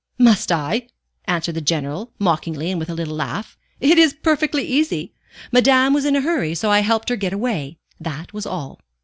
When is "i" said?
0.51-0.87, 6.71-6.79